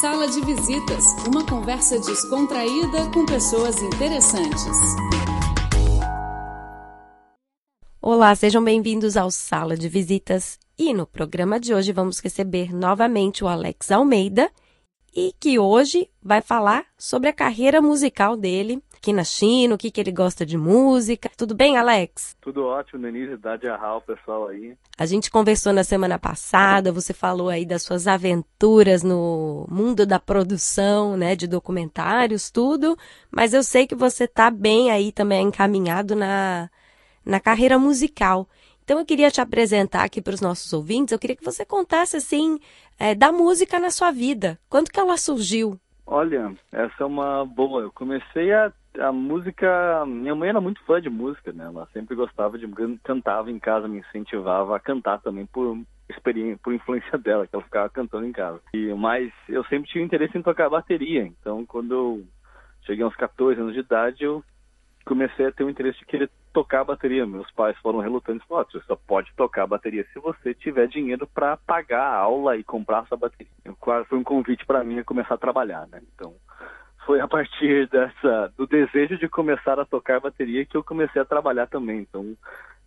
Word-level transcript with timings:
Sala 0.00 0.26
de 0.26 0.40
Visitas, 0.40 1.04
uma 1.28 1.46
conversa 1.46 1.98
descontraída 2.00 3.10
com 3.12 3.24
pessoas 3.24 3.80
interessantes. 3.80 4.76
Olá, 8.02 8.34
sejam 8.34 8.62
bem-vindos 8.62 9.16
ao 9.16 9.30
Sala 9.30 9.76
de 9.76 9.88
Visitas. 9.88 10.58
E 10.76 10.92
no 10.92 11.06
programa 11.06 11.60
de 11.60 11.72
hoje 11.72 11.92
vamos 11.92 12.18
receber 12.18 12.74
novamente 12.74 13.44
o 13.44 13.48
Alex 13.48 13.92
Almeida 13.92 14.50
e 15.14 15.32
que 15.38 15.60
hoje 15.60 16.10
vai 16.20 16.42
falar 16.42 16.84
sobre 16.98 17.28
a 17.28 17.32
carreira 17.32 17.80
musical 17.80 18.36
dele 18.36 18.82
na 19.12 19.24
China, 19.24 19.74
o 19.74 19.78
que, 19.78 19.90
que 19.90 20.00
ele 20.00 20.12
gosta 20.12 20.44
de 20.44 20.56
música. 20.56 21.30
Tudo 21.36 21.54
bem, 21.54 21.76
Alex? 21.76 22.36
Tudo 22.40 22.64
ótimo, 22.64 23.02
Denise. 23.02 23.36
Dá 23.36 23.56
de 23.56 23.68
arral, 23.68 24.00
pessoal 24.00 24.48
aí. 24.48 24.76
A 24.96 25.06
gente 25.06 25.30
conversou 25.30 25.72
na 25.72 25.84
semana 25.84 26.18
passada, 26.18 26.92
você 26.92 27.12
falou 27.12 27.48
aí 27.48 27.66
das 27.66 27.82
suas 27.82 28.06
aventuras 28.06 29.02
no 29.02 29.66
mundo 29.70 30.06
da 30.06 30.18
produção, 30.18 31.16
né, 31.16 31.34
de 31.36 31.46
documentários, 31.46 32.50
tudo, 32.50 32.96
mas 33.30 33.52
eu 33.52 33.62
sei 33.62 33.86
que 33.86 33.94
você 33.94 34.26
tá 34.26 34.50
bem 34.50 34.90
aí 34.90 35.12
também 35.12 35.48
encaminhado 35.48 36.14
na 36.14 36.70
na 37.24 37.40
carreira 37.40 37.78
musical. 37.78 38.46
Então 38.84 38.98
eu 38.98 39.06
queria 39.06 39.30
te 39.30 39.40
apresentar 39.40 40.04
aqui 40.04 40.20
para 40.20 40.34
os 40.34 40.42
nossos 40.42 40.70
ouvintes. 40.72 41.12
Eu 41.12 41.18
queria 41.18 41.36
que 41.36 41.44
você 41.44 41.64
contasse 41.64 42.16
assim 42.16 42.58
é, 42.98 43.14
da 43.14 43.32
música 43.32 43.80
na 43.80 43.90
sua 43.90 44.10
vida. 44.10 44.58
Quando 44.68 44.90
que 44.90 45.00
ela 45.00 45.16
surgiu? 45.16 45.80
Olha, 46.06 46.54
essa 46.70 46.94
é 47.00 47.04
uma 47.04 47.46
boa. 47.46 47.80
Eu 47.80 47.92
comecei 47.92 48.52
a, 48.52 48.70
a 48.98 49.12
música. 49.12 50.04
Minha 50.06 50.34
mãe 50.34 50.48
era 50.48 50.60
muito 50.60 50.82
fã 50.84 51.00
de 51.00 51.10
música, 51.10 51.52
né? 51.52 51.64
Ela 51.64 51.88
sempre 51.92 52.14
gostava 52.14 52.58
de 52.58 52.66
cantava 53.02 53.50
em 53.50 53.58
casa, 53.58 53.88
me 53.88 53.98
incentivava 53.98 54.76
a 54.76 54.80
cantar 54.80 55.20
também 55.20 55.46
por 55.46 55.78
experiência, 56.08 56.58
por 56.62 56.72
influência 56.72 57.16
dela, 57.18 57.46
que 57.46 57.54
ela 57.54 57.64
ficava 57.64 57.88
cantando 57.88 58.26
em 58.26 58.32
casa. 58.32 58.60
E 58.72 58.92
mas 58.94 59.32
eu 59.48 59.64
sempre 59.64 59.90
tive 59.90 60.04
interesse 60.04 60.36
em 60.36 60.42
tocar 60.42 60.68
bateria. 60.68 61.26
Então, 61.26 61.64
quando 61.66 61.94
eu 61.94 62.24
cheguei 62.82 63.04
aos 63.04 63.16
14 63.16 63.60
anos 63.60 63.74
de 63.74 63.80
idade, 63.80 64.24
eu 64.24 64.42
comecei 65.04 65.46
a 65.46 65.52
ter 65.52 65.64
o 65.64 65.70
interesse 65.70 65.98
de 65.98 66.06
querer 66.06 66.30
tocar 66.52 66.84
bateria. 66.84 67.26
Meus 67.26 67.50
pais 67.52 67.76
foram 67.78 67.98
relutantes, 67.98 68.46
falaram, 68.46 68.70
você 68.70 68.80
só 68.80 68.96
pode 68.96 69.32
tocar 69.34 69.66
bateria 69.66 70.06
se 70.12 70.18
você 70.18 70.54
tiver 70.54 70.86
dinheiro 70.86 71.26
para 71.26 71.56
pagar 71.56 72.06
a 72.06 72.16
aula 72.16 72.56
e 72.56 72.64
comprar 72.64 73.00
a 73.00 73.06
sua 73.06 73.18
bateria. 73.18 73.52
Claro, 73.80 74.04
foi 74.06 74.18
um 74.18 74.24
convite 74.24 74.64
para 74.64 74.84
mim 74.84 74.98
a 74.98 75.04
começar 75.04 75.34
a 75.34 75.38
trabalhar, 75.38 75.86
né? 75.88 76.00
Então, 76.14 76.34
foi 77.06 77.20
a 77.20 77.28
partir 77.28 77.88
dessa 77.90 78.52
do 78.56 78.66
desejo 78.66 79.18
de 79.18 79.28
começar 79.28 79.78
a 79.78 79.84
tocar 79.84 80.20
bateria 80.20 80.64
que 80.64 80.76
eu 80.76 80.84
comecei 80.84 81.20
a 81.20 81.24
trabalhar 81.24 81.66
também. 81.66 82.00
Então, 82.00 82.36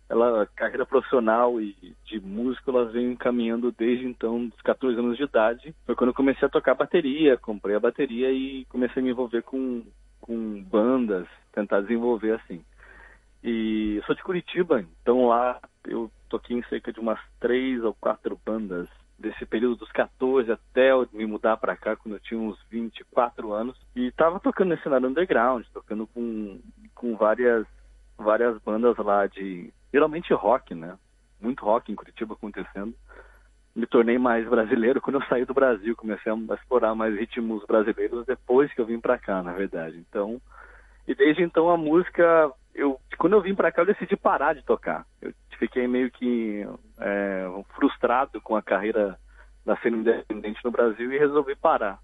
ela 0.08 0.42
a 0.42 0.46
carreira 0.46 0.86
profissional 0.86 1.60
e 1.60 1.94
de 2.06 2.20
música 2.20 2.70
ela 2.70 2.86
vem 2.86 3.14
caminhando 3.14 3.72
desde 3.72 4.06
então, 4.06 4.46
dos 4.46 4.60
14 4.62 4.98
anos 4.98 5.16
de 5.16 5.24
idade. 5.24 5.74
Foi 5.84 5.94
quando 5.94 6.10
eu 6.10 6.14
comecei 6.14 6.46
a 6.46 6.50
tocar 6.50 6.74
bateria, 6.74 7.36
comprei 7.36 7.76
a 7.76 7.80
bateria 7.80 8.30
e 8.32 8.64
comecei 8.66 9.00
a 9.00 9.04
me 9.04 9.10
envolver 9.10 9.42
com 9.42 9.84
com 10.20 10.62
bandas, 10.62 11.26
tentar 11.52 11.80
desenvolver 11.80 12.32
assim. 12.32 12.62
E 13.42 13.96
eu 13.96 14.02
sou 14.02 14.14
de 14.14 14.22
Curitiba, 14.22 14.84
então 15.00 15.28
lá 15.28 15.60
eu 15.86 16.10
toquei 16.28 16.56
em 16.56 16.62
cerca 16.64 16.92
de 16.92 17.00
umas 17.00 17.20
três 17.40 17.82
ou 17.82 17.94
quatro 17.94 18.38
bandas 18.44 18.88
desse 19.18 19.44
período 19.44 19.76
dos 19.76 19.90
14 19.92 20.50
até 20.52 20.92
eu 20.92 21.08
me 21.12 21.26
mudar 21.26 21.56
para 21.56 21.76
cá 21.76 21.96
quando 21.96 22.14
eu 22.14 22.20
tinha 22.20 22.38
uns 22.38 22.58
24 22.70 23.52
anos 23.52 23.76
e 23.94 24.12
tava 24.12 24.38
tocando 24.38 24.68
nesse 24.68 24.84
cenário 24.84 25.08
underground, 25.08 25.64
tocando 25.72 26.06
com, 26.06 26.60
com 26.94 27.16
várias 27.16 27.66
várias 28.16 28.58
bandas 28.58 28.96
lá 28.98 29.26
de 29.26 29.72
geralmente 29.92 30.32
rock, 30.32 30.74
né? 30.74 30.96
Muito 31.40 31.64
rock 31.64 31.90
em 31.90 31.94
Curitiba 31.94 32.34
acontecendo. 32.34 32.94
Me 33.74 33.86
tornei 33.86 34.18
mais 34.18 34.48
brasileiro 34.48 35.00
quando 35.00 35.20
eu 35.20 35.26
saí 35.28 35.44
do 35.44 35.54
Brasil, 35.54 35.94
comecei 35.96 36.32
a 36.32 36.54
explorar 36.54 36.94
mais 36.94 37.14
ritmos 37.14 37.64
brasileiros 37.64 38.26
depois 38.26 38.72
que 38.72 38.80
eu 38.80 38.86
vim 38.86 38.98
para 38.98 39.18
cá, 39.18 39.42
na 39.42 39.52
verdade. 39.52 39.98
Então, 39.98 40.40
e 41.06 41.14
desde 41.14 41.42
então 41.42 41.70
a 41.70 41.76
música, 41.76 42.52
eu 42.74 43.00
quando 43.16 43.34
eu 43.34 43.40
vim 43.40 43.54
para 43.54 43.70
cá 43.70 43.82
eu 43.82 43.86
decidi 43.86 44.16
parar 44.16 44.54
de 44.54 44.64
tocar. 44.64 45.06
Eu 45.22 45.32
fiquei 45.58 45.86
meio 45.86 46.10
que 46.10 46.66
é, 47.00 47.46
frustrado 47.74 48.40
com 48.40 48.56
a 48.56 48.62
carreira 48.62 49.18
da 49.64 49.76
cena 49.78 49.98
independente 49.98 50.60
no 50.64 50.70
Brasil 50.70 51.12
e 51.12 51.18
resolvi 51.18 51.54
parar. 51.54 51.98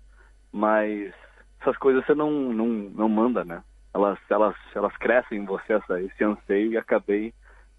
Mas 0.53 1.13
essas 1.61 1.77
coisas 1.79 2.05
você 2.05 2.15
não 2.15 2.31
não, 2.31 2.67
não 2.67 3.09
manda, 3.09 3.45
né? 3.45 3.63
Elas 3.93 4.19
elas 4.29 4.57
elas 4.75 4.97
crescem 4.97 5.39
em 5.39 5.45
você 5.45 5.73
essa, 5.73 6.01
esse 6.01 6.23
anseio 6.23 6.73
e 6.73 6.77
acabei 6.77 7.33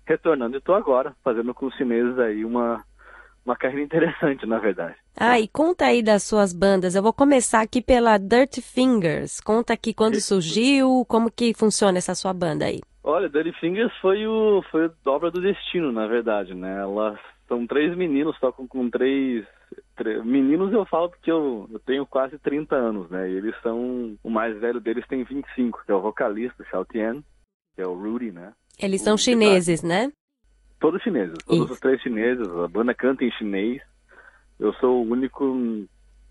retornando. 0.06 0.56
E 0.56 0.60
estou 0.60 0.76
agora 0.76 1.16
fazendo 1.24 1.54
com 1.54 1.68
os 1.68 1.76
chineses 1.76 2.18
aí 2.18 2.44
uma 2.44 2.84
uma 3.46 3.56
carreira 3.56 3.84
interessante, 3.84 4.46
na 4.48 4.58
verdade. 4.58 4.96
Ah, 5.16 5.40
e 5.40 5.48
conta 5.48 5.86
aí 5.86 6.02
das 6.02 6.24
suas 6.24 6.52
bandas. 6.52 6.96
Eu 6.96 7.04
vou 7.04 7.14
começar 7.14 7.62
aqui 7.62 7.80
pela 7.80 8.18
Dirty 8.18 8.60
Fingers. 8.60 9.40
Conta 9.40 9.74
aqui 9.74 9.94
quando 9.94 10.20
surgiu, 10.20 11.06
como 11.08 11.32
que 11.32 11.54
funciona 11.54 12.00
essa 12.00 12.16
sua 12.16 12.34
banda 12.34 12.66
aí. 12.66 12.82
Olha, 13.08 13.30
Dirty 13.30 13.52
Fingers 13.60 13.94
foi 14.02 14.26
o 14.26 14.64
foi 14.72 14.88
a 14.88 15.12
obra 15.12 15.30
do 15.30 15.40
destino, 15.40 15.92
na 15.92 16.08
verdade, 16.08 16.56
né? 16.56 16.82
Elas 16.82 17.20
são 17.48 17.68
três 17.68 17.96
meninos, 17.96 18.40
tocam 18.40 18.66
com 18.66 18.90
três, 18.90 19.46
três, 19.96 20.26
meninos 20.26 20.74
eu 20.74 20.84
falo 20.88 21.12
porque 21.12 21.32
eu, 21.32 21.70
eu 21.72 21.78
tenho 21.82 22.04
quase 22.08 22.40
30 22.40 22.76
anos, 22.76 23.08
né? 23.12 23.30
E 23.30 23.34
eles 23.36 23.56
são 23.62 24.18
o 24.24 24.30
mais 24.32 24.60
velho 24.60 24.82
deles 24.82 25.06
tem 25.08 25.24
25, 25.24 25.84
que 25.86 25.92
é 25.92 25.94
o 25.94 26.02
vocalista, 26.02 26.64
o 26.64 26.66
Xiao 26.66 26.84
Tian, 26.86 27.22
que 27.76 27.82
é 27.84 27.86
o 27.86 27.94
Rudy, 27.94 28.32
né? 28.32 28.54
Eles 28.80 29.02
são 29.02 29.16
chineses, 29.16 29.84
né? 29.84 30.12
Todos 30.80 31.00
chineses, 31.04 31.38
todos 31.46 31.70
os 31.70 31.80
três 31.80 32.02
chineses, 32.02 32.48
a 32.50 32.68
banda 32.68 32.96
canta 32.96 33.24
em 33.24 33.32
chinês. 33.34 33.84
Eu 34.60 34.74
sou 34.74 35.06
o 35.06 35.12
único, 35.12 35.46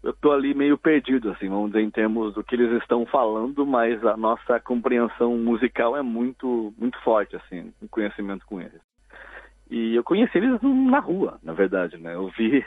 eu 0.04 0.12
tô 0.12 0.32
ali 0.32 0.52
meio 0.52 0.76
perdido, 0.76 1.30
assim, 1.30 1.48
vamos 1.48 1.72
dizer, 1.72 1.82
em 1.82 1.90
termos 1.90 2.34
do 2.34 2.44
que 2.44 2.54
eles 2.54 2.70
estão 2.82 3.06
falando, 3.06 3.64
mas 3.64 4.04
a 4.04 4.16
nossa 4.18 4.60
compreensão 4.60 5.36
musical 5.38 5.96
é 5.96 6.02
muito, 6.02 6.74
muito 6.76 7.00
forte, 7.00 7.34
assim, 7.34 7.72
o 7.80 7.88
conhecimento 7.88 8.44
com 8.44 8.60
eles. 8.60 8.80
E 9.70 9.94
eu 9.94 10.04
conheci 10.04 10.36
eles 10.36 10.60
na 10.62 10.98
rua, 10.98 11.38
na 11.42 11.54
verdade, 11.54 11.96
né? 11.96 12.14
Eu 12.14 12.28
vi 12.36 12.62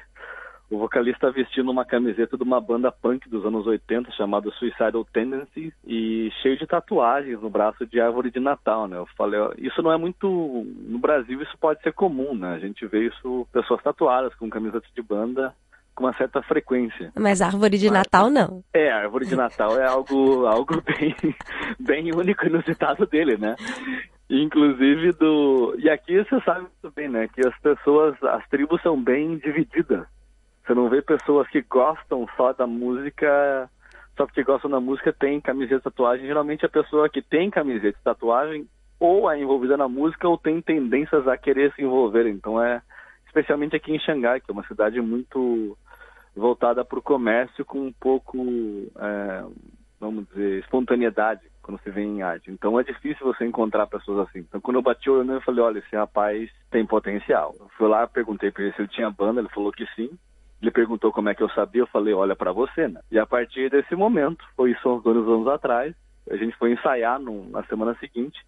o 0.70 0.80
vocalista 0.80 1.31
vestindo 1.31 1.70
uma 1.70 1.86
camiseta 1.86 2.36
de 2.36 2.44
uma 2.44 2.59
banda 2.59 2.92
punk 2.92 3.30
dos 3.30 3.46
anos 3.46 3.68
80 3.68 4.12
chamada 4.14 4.50
Suicidal 4.53 5.06
Tendencies 5.06 5.72
e 5.86 6.31
cheio 6.42 6.58
de 6.58 6.66
tatuagens 6.66 7.40
no 7.40 7.52
braço 7.52 7.86
de 7.86 8.02
árvore 8.02 8.31
de 8.31 8.40
Natal, 8.40 8.88
né? 8.88 8.97
Eu 8.97 9.06
falei, 9.16 9.40
ó, 9.40 9.53
isso 9.59 9.81
não 9.84 9.92
é 9.92 9.97
muito 9.97 10.28
no 10.28 10.97
Brasil, 10.97 11.40
isso 11.42 11.56
pode 11.59 11.81
ser 11.84 11.94
comum, 11.94 12.36
né? 12.36 12.56
A 12.56 12.59
gente 12.59 12.86
vê 12.88 13.06
isso 13.06 13.47
pessoas 13.53 13.81
tatuadas 13.84 14.34
com 14.34 14.50
camisetas 14.50 14.92
de 14.96 15.03
banda 15.03 15.53
com 15.97 16.03
uma 16.03 16.13
certa 16.13 16.44
frequência. 16.44 17.12
Mas 17.18 17.41
árvore 17.41 17.80
de 17.80 17.90
Mas, 17.90 17.97
Natal 17.97 18.30
não. 18.30 18.63
É, 18.72 18.91
árvore 18.91 19.25
de 19.25 19.35
Natal 19.35 19.80
é 19.80 19.88
algo 19.88 20.46
algo 20.46 20.80
bem 20.84 21.16
bem 21.80 22.16
único 22.16 22.46
e 22.46 22.50
inusitado 22.50 23.08
dele, 23.08 23.35
né? 23.35 23.56
Inclusive 24.30 25.13
do. 25.13 25.75
E 25.80 25.90
aqui 25.90 26.24
você 26.24 26.40
sabe 26.41 26.62
muito 26.62 26.96
bem, 26.96 27.09
né? 27.09 27.28
Que 27.28 27.46
as 27.47 27.58
pessoas, 27.59 28.16
as 28.24 28.47
tribos 28.47 28.80
são 28.84 29.02
bem 29.02 29.38
divididas. 29.38 30.06
Você 30.63 30.75
não 30.75 30.88
vê 30.88 31.02
pessoas 31.02 31.47
que 31.47 31.62
gostam 31.62 32.28
só 32.38 32.53
da 32.53 32.68
música, 32.68 33.68
só 34.16 34.25
porque 34.28 34.44
gostam 34.44 34.69
da 34.69 34.79
música 34.79 35.12
tem 35.12 35.41
camiseta 35.41 35.90
tatuagem. 35.90 36.28
Geralmente 36.28 36.64
a 36.64 36.69
pessoa 36.69 37.09
que 37.09 37.24
tem 37.24 37.50
camiseta 37.50 37.97
de 37.97 38.03
tatuagem 38.03 38.68
ou 39.00 39.31
é 39.31 39.40
envolvida 39.40 39.75
na 39.75 39.88
música 39.88 40.28
ou 40.28 40.38
tem 40.38 40.62
tendências 40.62 41.28
a 41.28 41.35
querer 41.38 41.74
se 41.74 41.81
envolver. 41.81 42.28
Então 42.28 42.62
é 42.62 42.84
especialmente 43.25 43.75
aqui 43.75 43.94
em 43.94 44.00
Xangai, 44.00 44.41
que 44.41 44.52
é 44.52 44.53
uma 44.53 44.68
cidade 44.68 45.02
muito 45.02 45.75
voltada 46.38 46.86
para 46.86 47.00
o 47.00 47.02
comércio 47.02 47.66
com 47.66 47.80
um 47.88 47.92
pouco, 47.92 48.38
é, 49.00 49.44
vamos 50.00 50.28
dizer, 50.30 50.59
espontaneidade 50.59 51.42
quando 51.62 51.81
se 51.81 51.90
vê 51.90 52.02
em 52.02 52.22
arte. 52.22 52.50
Então 52.50 52.80
é 52.80 52.84
difícil 52.84 53.25
você 53.25 53.46
encontrar 53.46 53.88
pessoas 53.88 54.28
assim. 54.28 54.40
Então 54.40 54.62
quando 54.62 54.78
eu 54.78 54.81
bati 54.81 55.09
o 55.09 55.20
olho 55.20 55.34
eu 55.34 55.42
falei, 55.42 55.62
olha, 55.62 55.80
esse 55.80 55.96
rapaz 55.96 56.50
tem 56.72 56.86
potencial. 56.86 57.56
Eu 57.59 57.68
fui 57.78 57.88
lá, 57.88 58.08
perguntei 58.08 58.52
para 58.52 58.64
ele 58.64 58.74
se 58.74 58.81
ele 58.81 58.88
tinha 58.90 59.09
banda, 59.09 59.42
ele 59.42 59.50
falou 59.50 59.72
que 59.72 59.86
sim. 59.96 60.09
Ele 60.62 60.72
perguntou 60.72 61.12
como 61.12 61.30
é 61.30 61.36
que 61.36 61.44
eu 61.44 61.50
sabia, 61.50 61.81
eu 61.81 61.88
falei, 61.88 62.14
olha 62.14 62.36
para 62.36 62.52
você, 62.52 62.88
né? 62.88 63.02
E 63.11 63.20
a 63.20 63.26
partir 63.26 63.70
desse 63.70 63.96
momento, 63.96 64.44
foi 64.56 64.72
isso 64.72 64.90
uns 64.90 65.03
dois 65.03 65.17
anos 65.17 65.47
atrás, 65.47 65.94
a 66.32 66.35
gente 66.35 66.58
foi 66.58 66.72
ensaiar 66.72 67.20
na 67.20 67.64
semana 67.66 67.96
seguinte, 68.00 68.44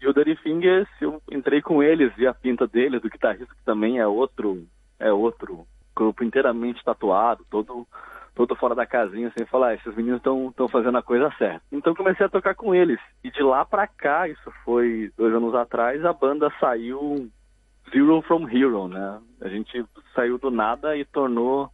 e 0.00 0.06
o 0.06 0.14
Dirty 0.14 0.36
Fingers, 0.36 0.88
eu 1.00 1.20
entrei 1.30 1.60
com 1.62 1.82
eles, 1.82 2.14
vi 2.16 2.26
a 2.26 2.34
pinta 2.34 2.66
deles, 2.66 3.00
do 3.00 3.10
guitarrista, 3.10 3.54
que 3.54 3.64
também 3.64 3.98
é 3.98 4.06
outro, 4.06 4.66
é 4.98 5.12
outro 5.12 5.66
grupo 5.96 6.22
inteiramente 6.22 6.84
tatuado, 6.84 7.44
todo 7.50 7.86
todo 8.34 8.54
fora 8.54 8.74
da 8.74 8.84
casinha, 8.84 9.32
sem 9.34 9.46
falar, 9.46 9.68
ah, 9.68 9.74
esses 9.74 9.96
meninos 9.96 10.18
estão 10.18 10.68
fazendo 10.68 10.98
a 10.98 11.02
coisa 11.02 11.32
certa. 11.38 11.62
Então 11.72 11.94
comecei 11.94 12.26
a 12.26 12.28
tocar 12.28 12.54
com 12.54 12.74
eles. 12.74 13.00
E 13.24 13.30
de 13.30 13.42
lá 13.42 13.64
para 13.64 13.86
cá, 13.86 14.28
isso 14.28 14.52
foi 14.62 15.10
dois 15.16 15.34
anos 15.34 15.54
atrás, 15.54 16.04
a 16.04 16.12
banda 16.12 16.52
saiu 16.60 17.30
Zero 17.90 18.20
from 18.22 18.46
Hero, 18.46 18.88
né? 18.88 19.18
A 19.40 19.48
gente 19.48 19.82
saiu 20.14 20.36
do 20.36 20.50
nada 20.50 20.94
e 20.98 21.04
tornou 21.06 21.70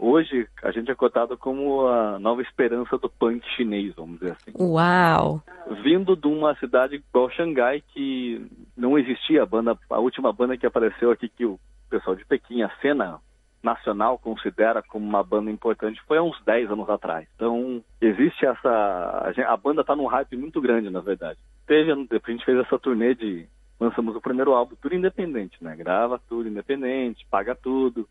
hoje 0.00 0.48
a 0.62 0.70
gente 0.70 0.90
é 0.90 0.94
cotado 0.94 1.36
como 1.36 1.86
a 1.86 2.18
nova 2.18 2.40
esperança 2.40 2.96
do 2.96 3.08
punk 3.08 3.46
chinês, 3.56 3.94
vamos 3.94 4.18
dizer 4.18 4.32
assim. 4.32 4.52
Uau! 4.58 5.42
Vindo 5.82 6.16
de 6.16 6.26
uma 6.26 6.54
cidade 6.56 6.96
igual 6.96 7.30
Xangai 7.30 7.82
que 7.92 8.46
não 8.76 8.98
existia 8.98 9.42
a 9.42 9.46
banda, 9.46 9.76
a 9.90 9.98
última 9.98 10.32
banda 10.32 10.56
que 10.56 10.66
apareceu 10.66 11.10
aqui 11.10 11.28
que 11.28 11.44
o 11.44 11.58
pessoal 11.90 12.16
de 12.16 12.24
Pequim, 12.24 12.62
a 12.62 12.70
cena 12.80 13.18
nacional 13.62 14.18
considera 14.18 14.82
como 14.82 15.06
uma 15.06 15.22
banda 15.22 15.50
importante 15.50 16.00
foi 16.06 16.18
há 16.18 16.22
uns 16.22 16.40
10 16.44 16.70
anos 16.70 16.88
atrás. 16.88 17.28
Então, 17.34 17.82
existe 18.00 18.46
essa. 18.46 19.32
A, 19.46 19.56
banda 19.56 19.82
está 19.82 19.94
num 19.94 20.06
hype 20.06 20.36
muito 20.36 20.60
grande, 20.60 20.90
na 20.90 21.00
verdade. 21.00 21.38
Teve, 21.66 21.92
a 21.92 22.30
gente 22.30 22.44
fez 22.44 22.58
essa 22.58 22.78
turnê 22.78 23.14
de. 23.14 23.46
Lançamos 23.78 24.14
o 24.14 24.20
primeiro 24.20 24.52
álbum, 24.52 24.76
tudo 24.80 24.94
independente, 24.94 25.62
né? 25.62 25.74
Grava 25.74 26.20
tudo 26.28 26.48
independente, 26.48 27.26
paga 27.30 27.54
tudo. 27.54 28.06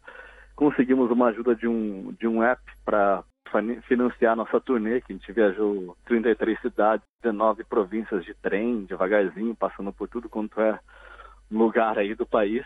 Conseguimos 0.56 1.12
uma 1.12 1.28
ajuda 1.28 1.56
de 1.56 1.68
um, 1.68 2.12
de 2.19 2.28
um 2.28 2.42
app 2.42 2.62
para 2.84 3.24
financiar 3.88 4.36
nossa 4.36 4.60
turnê, 4.60 5.02
que 5.02 5.13
a 5.13 5.16
gente 5.16 5.31
viajou 5.31 5.95
33 6.06 6.60
cidades, 6.62 7.06
19 7.24 7.63
províncias 7.63 8.24
de 8.25 8.34
trem, 8.34 8.86
devagarzinho, 8.86 9.56
passando 9.56 9.94
por 9.94 10.07
tudo 10.07 10.30
quanto 10.30 10.60
é 10.60 10.80
lugar 11.52 11.98
aí 11.98 12.13
do 12.13 12.25
país, 12.25 12.66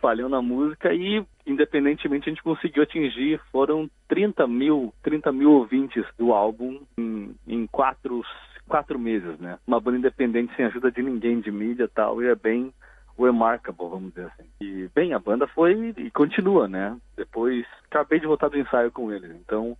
espalhando 0.00 0.34
a 0.34 0.42
música 0.42 0.92
e, 0.94 1.22
independentemente, 1.46 2.26
a 2.26 2.30
gente 2.30 2.42
conseguiu 2.42 2.82
atingir, 2.82 3.38
foram 3.52 3.88
30 4.08 4.46
mil, 4.46 4.94
30 5.02 5.30
mil 5.30 5.52
ouvintes 5.52 6.04
do 6.18 6.32
álbum 6.32 6.80
em, 6.98 7.36
em 7.46 7.66
quatro, 7.66 8.22
quatro 8.66 8.98
meses, 8.98 9.38
né? 9.38 9.58
Uma 9.66 9.78
banda 9.78 9.98
independente 9.98 10.54
sem 10.56 10.64
ajuda 10.64 10.90
de 10.90 11.02
ninguém, 11.02 11.40
de 11.40 11.52
mídia 11.52 11.84
e 11.84 11.88
tal, 11.88 12.22
e 12.22 12.26
é 12.26 12.34
bem 12.34 12.72
remarkable, 13.18 13.90
vamos 13.90 14.14
dizer 14.14 14.28
assim. 14.28 14.48
E, 14.62 14.88
bem, 14.94 15.12
a 15.12 15.18
banda 15.18 15.46
foi 15.48 15.94
e 15.98 16.10
continua, 16.10 16.66
né? 16.66 16.96
Depois, 17.14 17.66
acabei 17.84 18.18
de 18.18 18.26
voltar 18.26 18.48
do 18.48 18.58
ensaio 18.58 18.90
com 18.90 19.12
eles, 19.12 19.30
então... 19.36 19.76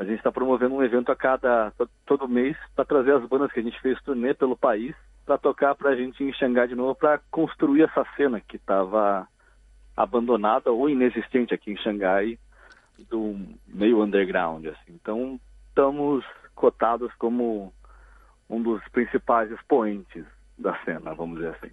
A 0.00 0.04
gente 0.04 0.18
está 0.18 0.30
promovendo 0.30 0.76
um 0.76 0.82
evento 0.84 1.10
a 1.10 1.16
cada 1.16 1.72
todo 2.06 2.28
mês 2.28 2.56
para 2.76 2.84
trazer 2.84 3.12
as 3.14 3.24
bandas 3.28 3.50
que 3.50 3.58
a 3.58 3.62
gente 3.64 3.80
fez 3.80 4.00
turnê 4.02 4.32
pelo 4.32 4.56
país 4.56 4.94
para 5.26 5.36
tocar 5.36 5.74
para 5.74 5.90
a 5.90 5.96
gente 5.96 6.22
em 6.22 6.32
de 6.68 6.74
novo, 6.76 6.94
para 6.94 7.20
construir 7.32 7.82
essa 7.82 8.06
cena 8.16 8.40
que 8.40 8.54
estava 8.54 9.26
abandonada 9.98 10.70
ou 10.70 10.88
inexistente 10.88 11.52
aqui 11.52 11.72
em 11.72 11.76
Xangai, 11.76 12.38
do 13.10 13.36
meio 13.66 14.02
underground. 14.02 14.64
Assim. 14.66 14.92
Então, 14.94 15.40
estamos 15.68 16.24
cotados 16.54 17.12
como 17.18 17.72
um 18.48 18.62
dos 18.62 18.80
principais 18.88 19.50
expoentes 19.50 20.24
da 20.56 20.76
cena, 20.84 21.14
vamos 21.14 21.38
dizer 21.38 21.56
assim. 21.56 21.72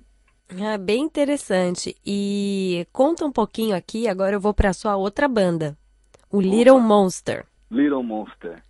É 0.60 0.78
bem 0.78 1.04
interessante. 1.04 1.96
E 2.06 2.88
conta 2.92 3.26
um 3.26 3.32
pouquinho 3.32 3.76
aqui, 3.76 4.08
agora 4.08 4.36
eu 4.36 4.40
vou 4.40 4.54
para 4.54 4.74
sua 4.74 4.96
outra 4.96 5.28
banda, 5.28 5.78
o 6.32 6.42
Little 6.42 6.80
Monster. 6.80 7.46
Little 7.70 8.04
Monster. 8.04 8.64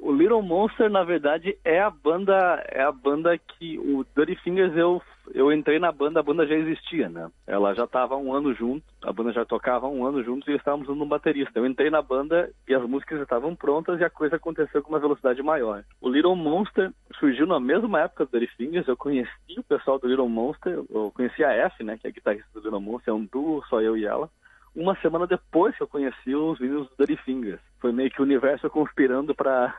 O 0.00 0.12
Little 0.12 0.42
Monster, 0.42 0.88
na 0.88 1.04
verdade, 1.04 1.58
é 1.62 1.78
a 1.78 1.90
banda, 1.90 2.34
é 2.68 2.82
a 2.82 2.90
banda 2.90 3.36
que 3.36 3.78
o 3.78 4.04
Dirty 4.16 4.34
Fingers 4.36 4.74
eu 4.74 5.02
eu 5.32 5.52
entrei 5.52 5.78
na 5.78 5.92
banda, 5.92 6.20
a 6.20 6.22
banda 6.22 6.46
já 6.46 6.54
existia, 6.54 7.08
né? 7.08 7.30
Ela 7.46 7.74
já 7.74 7.84
estava 7.84 8.16
um 8.16 8.32
ano 8.32 8.52
junto, 8.54 8.84
a 9.02 9.12
banda 9.12 9.32
já 9.32 9.44
tocava 9.44 9.86
um 9.86 10.04
ano 10.04 10.24
juntos 10.24 10.48
e 10.48 10.56
estávamos 10.56 10.88
usando 10.88 11.04
um 11.04 11.08
baterista. 11.08 11.58
Eu 11.58 11.66
entrei 11.66 11.90
na 11.90 12.02
banda 12.02 12.50
e 12.68 12.74
as 12.74 12.82
músicas 12.82 13.20
estavam 13.20 13.54
prontas 13.54 14.00
e 14.00 14.04
a 14.04 14.10
coisa 14.10 14.36
aconteceu 14.36 14.82
com 14.82 14.88
uma 14.88 14.98
velocidade 14.98 15.42
maior. 15.42 15.84
O 16.00 16.08
Little 16.08 16.34
Monster 16.34 16.90
surgiu 17.18 17.46
na 17.46 17.60
mesma 17.60 18.00
época 18.00 18.24
do 18.24 18.32
Dirty 18.32 18.56
Fingers, 18.56 18.88
eu 18.88 18.96
conheci 18.96 19.30
o 19.56 19.62
pessoal 19.62 19.98
do 19.98 20.08
Little 20.08 20.28
Monster, 20.28 20.82
eu 20.90 21.12
conheci 21.14 21.44
a 21.44 21.52
F, 21.52 21.84
né, 21.84 21.96
que 21.96 22.06
é 22.06 22.10
a 22.10 22.12
guitarrista 22.12 22.48
do 22.54 22.60
Little 22.60 22.80
Monster, 22.80 23.12
é 23.12 23.16
um 23.16 23.28
duo, 23.30 23.62
só 23.68 23.80
eu 23.80 23.96
e 23.96 24.04
ela 24.04 24.28
uma 24.74 24.94
semana 25.00 25.26
depois 25.26 25.76
que 25.76 25.82
eu 25.82 25.88
conheci 25.88 26.32
os 26.34 26.58
meninos 26.60 26.88
do 26.88 27.04
Dirty 27.04 27.20
Fingers. 27.24 27.60
Foi 27.80 27.92
meio 27.92 28.08
que 28.08 28.20
o 28.20 28.24
universo 28.24 28.70
conspirando 28.70 29.34
para 29.34 29.76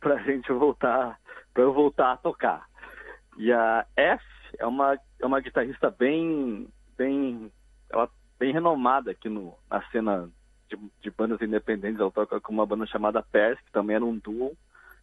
pra 0.00 0.18
gente 0.18 0.52
voltar, 0.52 1.18
para 1.52 1.62
eu 1.62 1.72
voltar 1.72 2.12
a 2.12 2.16
tocar. 2.16 2.66
E 3.36 3.52
a 3.52 3.86
F 3.96 4.24
é 4.58 4.66
uma, 4.66 4.98
é 5.20 5.26
uma 5.26 5.40
guitarrista 5.40 5.90
bem, 5.90 6.68
bem, 6.96 7.50
ela 7.90 8.08
bem 8.38 8.52
renomada 8.52 9.10
aqui 9.10 9.28
no, 9.28 9.54
na 9.70 9.82
cena 9.90 10.30
de, 10.68 10.78
de 11.00 11.10
bandas 11.10 11.40
independentes. 11.40 12.00
Ela 12.00 12.10
toca 12.10 12.40
com 12.40 12.52
uma 12.52 12.66
banda 12.66 12.86
chamada 12.86 13.22
Pers, 13.22 13.60
que 13.60 13.72
também 13.72 13.96
era 13.96 14.04
um 14.04 14.18
duo, 14.18 14.56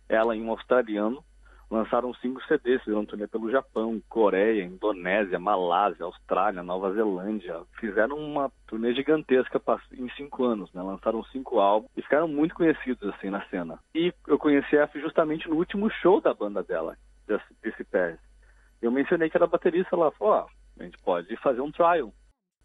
ela 0.09 0.35
e 0.35 0.41
um 0.41 0.49
australiano 0.49 1.23
lançaram 1.69 2.13
cinco 2.15 2.44
CDs, 2.45 2.83
fizeram 2.83 3.06
turnê 3.06 3.27
pelo 3.27 3.51
Japão, 3.51 4.01
Coreia, 4.10 4.63
Indonésia, 4.63 5.39
Malásia, 5.39 6.06
Austrália, 6.06 6.63
Nova 6.63 6.94
Zelândia. 6.94 7.62
Fizeram 7.80 8.18
uma 8.18 8.51
turnê 8.68 8.94
gigantesca 8.94 9.62
em 9.94 10.10
cinco 10.12 10.44
anos, 10.44 10.71
né? 10.74 10.81
Lançaram 10.81 11.24
cinco 11.25 11.60
álbuns 11.60 11.92
e 11.98 12.01
ficaram 12.01 12.27
muito 12.27 12.56
conhecidos 12.56 13.07
assim 13.10 13.30
na 13.30 13.44
cena. 13.48 13.80
E 13.95 14.13
eu 14.27 14.38
conheci 14.38 14.77
a 14.77 14.83
F 14.83 15.00
justamente 15.00 15.50
no 15.50 15.56
último 15.56 15.89
show 15.89 16.21
da 16.21 16.33
banda 16.33 16.63
dela, 16.63 16.95
desse 17.62 17.83
Pérez. 17.83 18.19
Eu 18.81 18.92
mencionei 18.92 19.30
que 19.30 19.38
era 19.38 19.48
baterista, 19.48 19.95
ela 19.95 20.12
falou, 20.12 20.33
ó, 20.33 20.45
oh, 20.45 20.81
a 20.81 20.83
gente 20.83 20.98
pode 21.00 21.36
fazer 21.38 21.62
um 21.62 21.71
trial. 21.71 22.13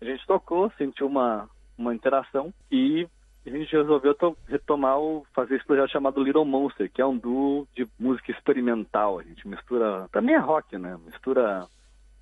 A 0.01 0.05
gente 0.05 0.27
tocou, 0.27 0.71
sentiu 0.77 1.07
uma, 1.07 1.49
uma 1.77 1.95
interação 1.95 2.53
e 2.71 3.09
a 3.49 3.59
gente 3.59 3.77
resolveu 3.77 4.17
retomar 4.47 4.99
o 4.99 5.27
fazer 5.35 5.57
esse 5.57 5.65
projeto 5.65 5.91
chamado 5.91 6.23
Little 6.23 6.45
Monster, 6.45 6.91
que 6.91 7.01
é 7.01 7.07
um 7.07 7.17
duo 7.17 7.67
de 7.75 7.89
música 7.99 8.31
experimental. 8.31 9.19
A 9.19 9.23
gente 9.23 9.47
mistura, 9.47 10.09
também 10.13 10.35
é 10.35 10.39
rock, 10.39 10.77
né? 10.77 10.99
Mistura 11.05 11.67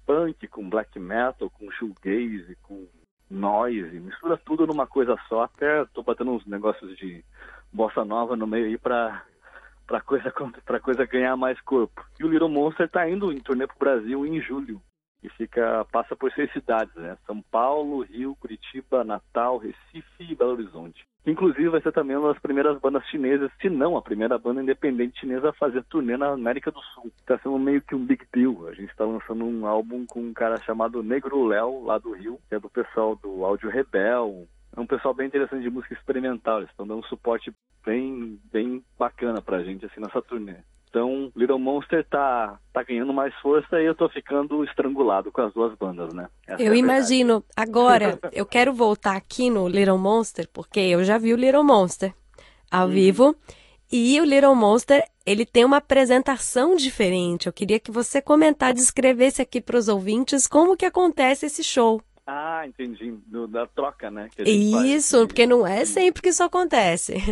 punk 0.06 0.46
com 0.48 0.68
black 0.68 0.98
metal, 0.98 1.50
com 1.50 1.70
shoegaze, 1.72 2.56
com 2.62 2.86
noise, 3.28 3.98
mistura 3.98 4.36
tudo 4.36 4.66
numa 4.66 4.86
coisa 4.86 5.16
só. 5.28 5.42
Até 5.42 5.84
tô 5.86 6.02
batendo 6.02 6.30
uns 6.30 6.46
negócios 6.46 6.96
de 6.96 7.24
bossa 7.72 8.04
nova 8.04 8.36
no 8.36 8.46
meio 8.46 8.66
aí 8.66 8.78
para 8.78 9.22
para 9.86 10.00
coisa 10.00 10.32
para 10.64 10.80
coisa 10.80 11.06
ganhar 11.06 11.36
mais 11.36 11.60
corpo. 11.60 12.04
E 12.18 12.24
o 12.24 12.28
Little 12.28 12.48
Monster 12.48 12.88
tá 12.88 13.08
indo 13.08 13.32
em 13.32 13.38
turnê 13.38 13.66
pro 13.66 13.78
Brasil 13.78 14.26
em 14.26 14.40
julho 14.40 14.80
e 15.22 15.28
fica 15.30 15.84
passa 15.92 16.14
por 16.14 16.32
seis 16.32 16.52
cidades, 16.52 16.94
né? 16.94 17.16
São 17.26 17.42
Paulo, 17.42 18.02
Rio, 18.02 18.36
Curitiba, 18.36 19.04
Natal, 19.04 19.58
Recife 19.58 20.06
e 20.20 20.34
Belo 20.34 20.52
Horizonte. 20.52 21.04
Inclusive 21.26 21.70
vai 21.70 21.82
ser 21.82 21.92
também 21.92 22.16
uma 22.16 22.32
das 22.32 22.40
primeiras 22.40 22.78
bandas 22.78 23.04
chinesas, 23.08 23.50
se 23.60 23.68
não 23.68 23.96
a 23.96 24.02
primeira 24.02 24.38
banda 24.38 24.62
independente 24.62 25.18
chinesa 25.18 25.50
a 25.50 25.54
fazer 25.54 25.82
turnê 25.84 26.16
na 26.16 26.28
América 26.28 26.70
do 26.70 26.80
Sul. 26.94 27.10
Está 27.18 27.36
sendo 27.38 27.58
meio 27.58 27.82
que 27.82 27.96
um 27.96 28.06
big 28.06 28.24
deal. 28.32 28.68
A 28.68 28.72
gente 28.72 28.90
está 28.90 29.04
lançando 29.04 29.44
um 29.44 29.66
álbum 29.66 30.06
com 30.06 30.20
um 30.20 30.32
cara 30.32 30.56
chamado 30.62 31.02
Negro 31.02 31.44
Léo, 31.44 31.84
lá 31.84 31.98
do 31.98 32.12
Rio, 32.12 32.38
que 32.48 32.54
é 32.54 32.60
do 32.60 32.70
pessoal 32.70 33.16
do 33.16 33.44
Áudio 33.44 33.68
Rebel. 33.68 34.46
É 34.76 34.80
um 34.80 34.86
pessoal 34.86 35.12
bem 35.12 35.26
interessante 35.26 35.62
de 35.62 35.70
música 35.70 35.94
experimental. 35.94 36.58
Eles 36.58 36.70
estão 36.70 36.86
dando 36.86 37.00
um 37.00 37.08
suporte 37.08 37.52
bem, 37.84 38.38
bem 38.52 38.84
bacana 38.96 39.42
pra 39.42 39.64
gente 39.64 39.84
assim 39.84 40.00
nessa 40.00 40.22
turnê. 40.22 40.54
Então, 40.96 41.30
Little 41.36 41.58
Monster 41.58 42.06
tá, 42.08 42.58
tá 42.72 42.82
ganhando 42.82 43.12
mais 43.12 43.34
força 43.42 43.78
e 43.78 43.84
eu 43.84 43.94
tô 43.94 44.08
ficando 44.08 44.64
estrangulado 44.64 45.30
com 45.30 45.42
as 45.42 45.52
duas 45.52 45.76
bandas, 45.76 46.14
né? 46.14 46.26
Essa 46.46 46.62
eu 46.62 46.72
é 46.72 46.76
imagino. 46.78 47.44
Agora, 47.54 48.18
eu 48.32 48.46
quero 48.46 48.72
voltar 48.72 49.14
aqui 49.14 49.50
no 49.50 49.68
Little 49.68 49.98
Monster, 49.98 50.48
porque 50.50 50.80
eu 50.80 51.04
já 51.04 51.18
vi 51.18 51.34
o 51.34 51.36
Little 51.36 51.62
Monster 51.62 52.14
ao 52.70 52.86
hum. 52.86 52.92
vivo. 52.92 53.36
E 53.92 54.18
o 54.22 54.24
Little 54.24 54.54
Monster, 54.54 55.04
ele 55.26 55.44
tem 55.44 55.66
uma 55.66 55.76
apresentação 55.76 56.74
diferente. 56.74 57.46
Eu 57.46 57.52
queria 57.52 57.78
que 57.78 57.90
você 57.90 58.22
comentar, 58.22 58.72
descrevesse 58.72 59.42
aqui 59.42 59.60
para 59.60 59.76
os 59.76 59.88
ouvintes 59.88 60.46
como 60.46 60.78
que 60.78 60.86
acontece 60.86 61.44
esse 61.44 61.62
show. 61.62 62.00
Ah, 62.26 62.66
entendi. 62.66 63.12
Do, 63.26 63.46
da 63.46 63.66
troca, 63.66 64.10
né? 64.10 64.28
isso, 64.38 65.16
faz. 65.18 65.26
porque 65.28 65.46
não 65.46 65.64
é 65.64 65.84
sempre 65.84 66.20
que 66.20 66.30
isso 66.30 66.42
acontece. 66.42 67.14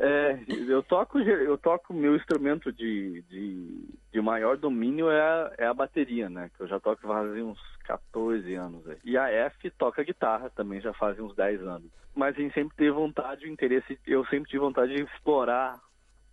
É, 0.00 0.38
eu 0.68 0.82
toco, 0.82 1.18
eu 1.18 1.58
toco 1.58 1.92
meu 1.92 2.14
instrumento 2.16 2.72
de, 2.72 3.22
de, 3.22 3.84
de 4.12 4.20
maior 4.20 4.56
domínio 4.56 5.10
é 5.10 5.20
a, 5.20 5.52
é 5.58 5.66
a 5.66 5.74
bateria, 5.74 6.30
né? 6.30 6.50
Que 6.56 6.62
eu 6.62 6.68
já 6.68 6.78
toco 6.78 7.02
faz 7.02 7.30
uns 7.32 7.58
14 7.84 8.54
anos. 8.54 8.84
E 9.04 9.18
a 9.18 9.28
F 9.28 9.70
toca 9.70 10.02
guitarra 10.04 10.50
também 10.50 10.80
já 10.80 10.92
faz 10.94 11.18
uns 11.18 11.34
10 11.34 11.62
anos. 11.62 11.90
Mas 12.14 12.36
a 12.36 12.40
gente 12.40 12.54
sempre 12.54 12.76
teve 12.76 12.90
vontade, 12.90 13.44
o 13.44 13.48
interesse, 13.48 13.98
eu 14.06 14.24
sempre 14.26 14.50
tive 14.50 14.60
vontade 14.60 14.94
de 14.94 15.02
explorar 15.02 15.78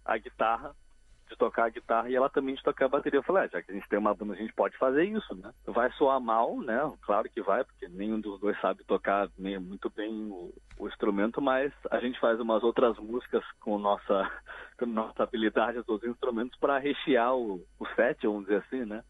a 0.05 0.17
guitarra 0.17 0.75
de 1.29 1.35
tocar 1.35 1.69
guitarra 1.71 2.09
e 2.09 2.15
ela 2.15 2.29
também 2.29 2.55
de 2.55 2.63
tocar 2.63 2.87
bateria. 2.87 3.19
Eu 3.19 3.23
falei, 3.23 3.43
ah, 3.43 3.47
já 3.47 3.61
que 3.61 3.71
a 3.71 3.73
gente 3.73 3.87
tem 3.89 3.99
uma 3.99 4.13
banda, 4.13 4.33
a 4.33 4.37
gente 4.37 4.53
pode 4.53 4.77
fazer 4.77 5.03
isso, 5.03 5.35
né? 5.35 5.51
Vai 5.65 5.91
soar 5.93 6.19
mal, 6.19 6.59
né? 6.61 6.91
Claro 7.01 7.29
que 7.29 7.41
vai, 7.41 7.63
porque 7.63 7.87
nenhum 7.87 8.19
dos 8.19 8.39
dois 8.39 8.59
sabe 8.61 8.83
tocar 8.83 9.29
nem 9.37 9.59
muito 9.59 9.89
bem 9.89 10.11
o, 10.31 10.53
o 10.77 10.87
instrumento, 10.87 11.41
mas 11.41 11.71
a 11.89 11.99
gente 11.99 12.19
faz 12.19 12.39
umas 12.39 12.63
outras 12.63 12.97
músicas 12.97 13.43
com 13.59 13.77
nossa, 13.77 14.31
com 14.77 14.85
nossa 14.85 15.23
habilidade 15.23 15.81
dos 15.83 16.03
instrumentos 16.03 16.57
para 16.59 16.77
rechear 16.77 17.35
o, 17.35 17.63
o 17.79 17.85
set, 17.95 18.25
vamos 18.25 18.43
dizer 18.43 18.63
assim, 18.65 18.85
né? 18.85 19.03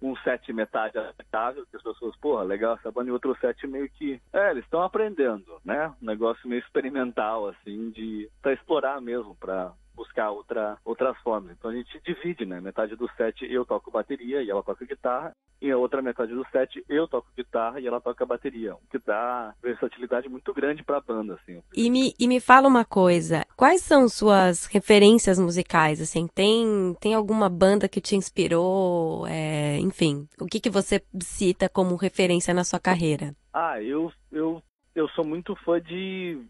um 0.00 0.14
set 0.18 0.52
metade 0.52 0.96
aceitável, 0.96 1.66
que 1.66 1.76
as 1.76 1.82
pessoas, 1.82 2.16
porra, 2.16 2.44
legal 2.44 2.76
essa 2.76 2.90
banda, 2.90 3.08
e 3.08 3.12
outro 3.12 3.36
set 3.40 3.66
meio 3.66 3.88
que, 3.90 4.20
é, 4.32 4.50
eles 4.50 4.64
estão 4.64 4.82
aprendendo, 4.82 5.60
né? 5.64 5.92
Um 6.00 6.06
negócio 6.06 6.48
meio 6.48 6.60
experimental, 6.60 7.48
assim, 7.48 7.90
de 7.90 8.30
para 8.40 8.52
explorar 8.52 9.00
mesmo, 9.00 9.34
para 9.34 9.72
buscar 9.98 10.30
outra, 10.30 10.78
outras 10.84 11.18
formas. 11.18 11.52
Então 11.58 11.72
a 11.72 11.74
gente 11.74 12.00
divide, 12.04 12.46
né? 12.46 12.60
Metade 12.60 12.94
do 12.94 13.10
set 13.16 13.44
eu 13.44 13.64
toco 13.64 13.90
bateria 13.90 14.40
e 14.40 14.48
ela 14.48 14.62
toca 14.62 14.86
guitarra, 14.86 15.32
e 15.60 15.70
a 15.72 15.76
outra 15.76 16.00
metade 16.00 16.32
do 16.32 16.46
set 16.52 16.84
eu 16.88 17.08
toco 17.08 17.28
guitarra 17.36 17.80
e 17.80 17.86
ela 17.86 18.00
toca 18.00 18.24
bateria, 18.24 18.74
o 18.74 18.80
que 18.90 18.98
dá 19.04 19.52
versatilidade 19.60 20.28
muito 20.28 20.54
grande 20.54 20.84
para 20.84 20.98
a 20.98 21.00
banda, 21.00 21.34
assim. 21.34 21.60
E 21.74 21.90
me, 21.90 22.14
e 22.18 22.28
me 22.28 22.38
fala 22.38 22.68
uma 22.68 22.84
coisa, 22.84 23.44
quais 23.56 23.82
são 23.82 24.08
suas 24.08 24.66
referências 24.66 25.38
musicais, 25.38 26.00
assim? 26.00 26.28
Tem, 26.28 26.96
tem 27.00 27.14
alguma 27.14 27.48
banda 27.48 27.88
que 27.88 28.00
te 28.00 28.14
inspirou, 28.14 29.26
é, 29.26 29.78
enfim, 29.80 30.28
o 30.40 30.46
que, 30.46 30.60
que 30.60 30.70
você 30.70 31.02
cita 31.20 31.68
como 31.68 31.96
referência 31.96 32.54
na 32.54 32.62
sua 32.62 32.78
carreira? 32.78 33.34
Ah, 33.52 33.82
eu, 33.82 34.12
eu, 34.30 34.62
eu 34.94 35.08
sou 35.08 35.24
muito 35.24 35.56
fã 35.56 35.80
de 35.80 36.40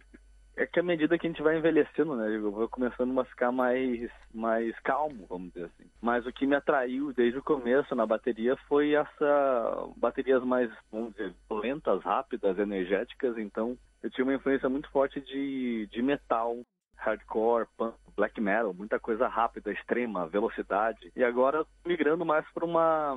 é 0.59 0.67
que 0.67 0.81
à 0.81 0.83
medida 0.83 1.17
que 1.17 1.27
a 1.27 1.31
gente 1.31 1.43
vai 1.43 1.57
envelhecendo, 1.57 2.17
né, 2.17 2.35
eu 2.35 2.51
vou 2.51 2.69
começando 2.69 3.19
a 3.19 3.25
ficar 3.25 3.53
mais, 3.53 4.11
mais 4.35 4.77
calmo, 4.81 5.25
vamos 5.29 5.53
dizer 5.53 5.67
assim. 5.67 5.89
Mas 6.03 6.27
o 6.27 6.33
que 6.33 6.47
me 6.47 6.57
atraiu 6.57 7.13
desde 7.13 7.39
o 7.39 7.43
começo 7.43 7.95
na 7.95 8.05
bateria 8.05 8.57
foi 8.69 8.93
essa 8.93 9.89
baterias 9.97 10.43
mais, 10.43 10.69
vamos 10.91 11.13
dizer, 11.13 11.33
lentas, 11.49 12.03
rápidas, 12.03 12.59
energéticas. 12.59 13.39
Então, 13.39 13.79
eu 14.03 14.11
tinha 14.11 14.25
uma 14.25 14.35
influência 14.35 14.69
muito 14.69 14.91
forte 14.91 15.21
de, 15.21 15.87
de 15.93 16.03
metal, 16.03 16.59
hardcore, 16.97 17.69
punk, 17.77 17.95
black 18.17 18.41
metal, 18.41 18.75
muita 18.75 18.99
coisa 18.99 19.29
rápida, 19.29 19.73
extrema, 19.73 20.27
velocidade. 20.27 21.13
E 21.15 21.23
agora 21.23 21.65
migrando 21.87 22.25
mais 22.25 22.45
para 22.53 22.65
uma 22.65 23.17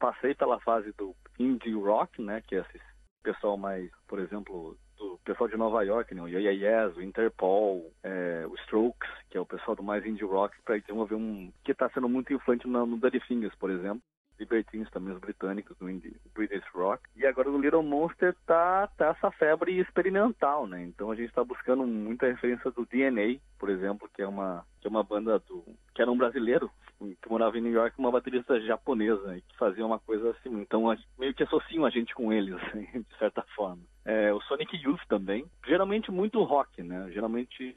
passei 0.00 0.34
pela 0.34 0.58
fase 0.60 0.92
do 0.98 1.14
indie 1.38 1.74
rock, 1.74 2.20
né, 2.20 2.42
que 2.44 2.56
é 2.56 2.58
esse 2.60 2.80
pessoal 3.22 3.56
mais, 3.56 3.88
por 4.08 4.18
exemplo, 4.18 4.76
pessoal 5.26 5.48
de 5.48 5.56
Nova 5.56 5.82
York, 5.82 6.14
né? 6.14 6.22
o 6.22 6.28
yeah 6.28 6.50
Yes, 6.50 6.96
o 6.96 7.02
Interpol, 7.02 7.92
é, 8.02 8.46
o 8.48 8.54
Strokes, 8.62 9.10
que 9.28 9.36
é 9.36 9.40
o 9.40 9.44
pessoal 9.44 9.76
do 9.76 9.82
mais 9.82 10.06
indie 10.06 10.24
rock, 10.24 10.54
para 10.64 10.78
desenvolver 10.78 11.16
um 11.16 11.52
que 11.64 11.72
está 11.72 11.90
sendo 11.90 12.08
muito 12.08 12.32
influente 12.32 12.68
no, 12.68 12.86
no 12.86 12.96
Dirty 12.98 13.20
Fingers, 13.20 13.54
por 13.56 13.70
exemplo. 13.70 14.00
Libertines 14.38 14.90
também, 14.90 15.14
os 15.14 15.20
britânicos, 15.20 15.76
do 15.78 15.90
indie, 15.90 16.14
British 16.34 16.62
Rock. 16.74 17.02
E 17.16 17.26
agora 17.26 17.50
o 17.50 17.58
Little 17.58 17.82
Monster 17.82 18.36
tá, 18.46 18.86
tá 18.88 19.08
essa 19.08 19.30
febre 19.30 19.80
experimental, 19.80 20.66
né? 20.66 20.82
Então 20.82 21.10
a 21.10 21.16
gente 21.16 21.28
está 21.28 21.42
buscando 21.42 21.86
muita 21.86 22.26
referência 22.26 22.70
do 22.70 22.84
DNA, 22.84 23.38
por 23.58 23.70
exemplo, 23.70 24.08
que 24.14 24.20
é 24.20 24.28
uma, 24.28 24.64
que 24.80 24.86
é 24.86 24.90
uma 24.90 25.02
banda 25.02 25.38
do, 25.38 25.64
que 25.94 26.02
era 26.02 26.12
um 26.12 26.18
brasileiro, 26.18 26.70
que 26.98 27.28
morava 27.28 27.58
em 27.58 27.60
New 27.60 27.72
York, 27.72 27.94
uma 27.98 28.10
baterista 28.10 28.60
japonesa, 28.60 29.40
que 29.48 29.56
fazia 29.58 29.84
uma 29.84 29.98
coisa 29.98 30.30
assim. 30.30 30.60
Então, 30.60 30.84
meio 31.18 31.34
que 31.34 31.42
associam 31.42 31.84
a 31.84 31.90
gente 31.90 32.14
com 32.14 32.32
eles, 32.32 32.54
assim, 32.64 32.86
de 32.92 33.18
certa 33.18 33.42
forma. 33.54 33.82
É, 34.04 34.32
o 34.32 34.40
Sonic 34.42 34.76
Youth 34.76 35.00
também. 35.08 35.44
Geralmente 35.66 36.10
muito 36.10 36.42
rock, 36.42 36.82
né? 36.82 37.10
Geralmente 37.12 37.76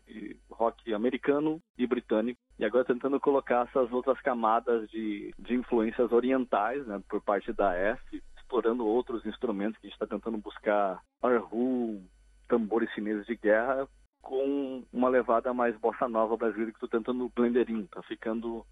rock 0.50 0.94
americano 0.94 1.62
e 1.78 1.88
britânico. 1.88 2.40
E 2.58 2.66
agora 2.66 2.86
tentando 2.86 3.20
colocar 3.20 3.68
essas 3.68 3.92
outras 3.92 4.20
camadas 4.22 4.88
de, 4.90 5.34
de 5.40 5.56
influências 5.56 6.12
orientais, 6.12 6.86
né? 6.86 7.02
Por 7.10 7.22
parte 7.22 7.52
da 7.52 7.74
F, 7.74 8.24
explorando 8.38 8.86
outros 8.86 9.26
instrumentos 9.26 9.80
que 9.80 9.88
a 9.88 9.90
gente 9.90 9.96
está 9.96 10.08
tentando 10.08 10.38
buscar 10.38 11.02
arhu, 11.22 12.02
tambores 12.48 12.92
chineses 12.92 13.26
de 13.26 13.36
guerra, 13.36 13.88
com 14.22 14.84
uma 14.92 15.10
levada 15.10 15.54
mais 15.54 15.78
bossa 15.78 16.08
nova 16.08 16.38
brasileira 16.38 16.72
que 16.72 16.78
estou 16.78 16.90
tentando 16.90 17.32
blender 17.36 17.70
in. 17.70 17.86
Tá 17.88 18.02
ficando 18.04 18.66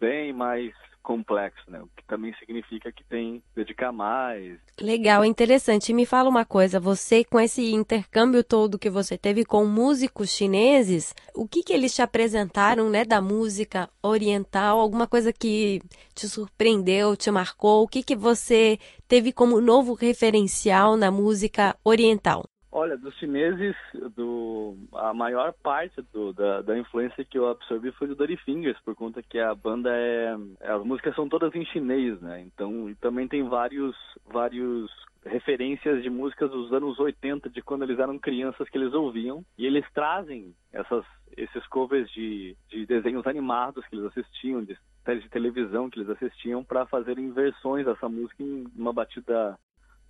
bem 0.00 0.32
mais 0.32 0.72
complexo, 1.02 1.68
né? 1.68 1.80
O 1.80 1.88
que 1.96 2.04
também 2.06 2.34
significa 2.38 2.92
que 2.92 3.02
tem 3.04 3.40
que 3.40 3.44
dedicar 3.56 3.92
mais. 3.92 4.58
Legal, 4.80 5.24
interessante. 5.24 5.90
E 5.90 5.94
me 5.94 6.06
fala 6.06 6.28
uma 6.28 6.44
coisa, 6.44 6.78
você 6.78 7.24
com 7.24 7.40
esse 7.40 7.72
intercâmbio 7.72 8.44
todo 8.44 8.78
que 8.78 8.90
você 8.90 9.16
teve 9.16 9.44
com 9.44 9.64
músicos 9.64 10.30
chineses, 10.30 11.14
o 11.34 11.48
que 11.48 11.62
que 11.62 11.72
eles 11.72 11.94
te 11.94 12.02
apresentaram, 12.02 12.90
né, 12.90 13.04
da 13.04 13.20
música 13.20 13.88
oriental? 14.02 14.78
Alguma 14.78 15.06
coisa 15.06 15.32
que 15.32 15.80
te 16.14 16.28
surpreendeu, 16.28 17.16
te 17.16 17.30
marcou? 17.30 17.84
O 17.84 17.88
que 17.88 18.02
que 18.02 18.16
você 18.16 18.78
teve 19.08 19.32
como 19.32 19.60
novo 19.60 19.94
referencial 19.94 20.96
na 20.96 21.10
música 21.10 21.76
oriental? 21.84 22.44
Olha, 22.72 22.96
dos 22.96 23.12
chineses, 23.16 23.74
do, 24.14 24.76
a 24.94 25.12
maior 25.12 25.52
parte 25.52 26.00
do, 26.12 26.32
da, 26.32 26.62
da, 26.62 26.78
influência 26.78 27.24
que 27.24 27.36
eu 27.36 27.48
absorvi 27.48 27.90
foi 27.92 28.06
do 28.06 28.14
Dirty 28.14 28.36
Fingers, 28.44 28.78
por 28.84 28.94
conta 28.94 29.20
que 29.22 29.40
a 29.40 29.52
banda 29.56 29.90
é. 29.92 30.36
As 30.60 30.84
músicas 30.84 31.16
são 31.16 31.28
todas 31.28 31.52
em 31.52 31.64
chinês, 31.66 32.20
né? 32.20 32.40
Então, 32.42 32.94
também 33.00 33.26
tem 33.26 33.42
vários, 33.42 33.96
vários 34.24 34.88
referências 35.26 36.00
de 36.00 36.08
músicas 36.08 36.48
dos 36.48 36.72
anos 36.72 36.96
80, 37.00 37.50
de 37.50 37.60
quando 37.60 37.82
eles 37.82 37.98
eram 37.98 38.16
crianças 38.20 38.68
que 38.68 38.78
eles 38.78 38.94
ouviam. 38.94 39.44
E 39.58 39.66
eles 39.66 39.84
trazem 39.92 40.54
essas, 40.72 41.04
esses 41.36 41.66
covers 41.66 42.08
de, 42.12 42.56
de 42.68 42.86
desenhos 42.86 43.26
animados 43.26 43.84
que 43.88 43.96
eles 43.96 44.06
assistiam, 44.06 44.62
de 44.62 44.78
séries 45.04 45.24
de 45.24 45.28
televisão 45.28 45.90
que 45.90 45.98
eles 45.98 46.10
assistiam, 46.10 46.62
para 46.62 46.86
fazerem 46.86 47.32
versões 47.32 47.84
dessa 47.84 48.08
música 48.08 48.44
em 48.44 48.64
uma 48.76 48.92
batida 48.92 49.58